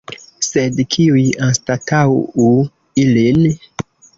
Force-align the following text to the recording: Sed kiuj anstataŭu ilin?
Sed 0.45 0.79
kiuj 0.95 1.25
anstataŭu 1.49 2.49
ilin? 3.07 3.43